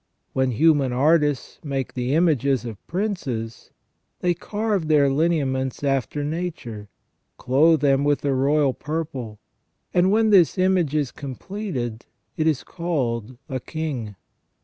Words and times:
When 0.33 0.49
human 0.49 0.91
artists 0.93 1.59
make 1.63 1.93
the 1.93 2.15
images 2.15 2.65
of 2.65 2.83
princes, 2.87 3.69
they 4.21 4.33
carve 4.33 4.87
their 4.87 5.11
lineaments 5.11 5.83
after 5.83 6.23
nature, 6.23 6.89
clothe 7.37 7.81
them 7.81 8.03
with 8.03 8.21
the 8.21 8.33
royal 8.33 8.73
purple, 8.73 9.37
and 9.93 10.09
when 10.09 10.31
this 10.31 10.57
image 10.57 10.95
is 10.95 11.11
completed 11.11 12.07
it 12.35 12.47
is 12.47 12.63
called 12.63 13.37
a 13.47 13.59
king. 13.59 14.15